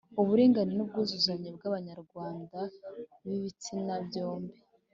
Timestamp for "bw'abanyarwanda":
1.57-2.59